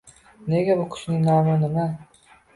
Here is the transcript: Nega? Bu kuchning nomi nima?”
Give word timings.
Nega? 0.53 0.77
Bu 0.79 0.87
kuchning 0.95 1.21
nomi 1.29 1.55
nima?” 1.67 1.87